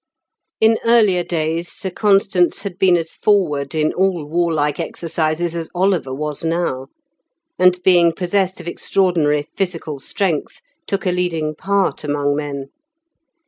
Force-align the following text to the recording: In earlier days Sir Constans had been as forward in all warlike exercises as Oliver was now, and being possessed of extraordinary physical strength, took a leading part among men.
In 0.59 0.79
earlier 0.83 1.21
days 1.23 1.71
Sir 1.71 1.91
Constans 1.91 2.63
had 2.63 2.79
been 2.79 2.97
as 2.97 3.11
forward 3.11 3.75
in 3.75 3.93
all 3.93 4.25
warlike 4.25 4.79
exercises 4.79 5.53
as 5.55 5.69
Oliver 5.75 6.11
was 6.11 6.43
now, 6.43 6.87
and 7.59 7.77
being 7.83 8.11
possessed 8.11 8.59
of 8.59 8.67
extraordinary 8.67 9.47
physical 9.55 9.99
strength, 9.99 10.59
took 10.87 11.05
a 11.05 11.11
leading 11.11 11.53
part 11.53 12.03
among 12.03 12.35
men. 12.35 12.69